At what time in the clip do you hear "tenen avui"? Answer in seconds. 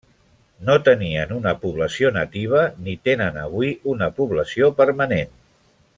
3.11-3.73